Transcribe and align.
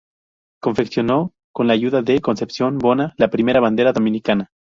Confeccionó 0.63 1.35
con 1.53 1.67
la 1.67 1.73
ayuda 1.73 2.01
de 2.01 2.21
Concepción 2.21 2.79
Bona 2.79 3.13
la 3.17 3.29
primera 3.29 3.59
bandera 3.59 3.93
dominicana. 3.93 4.49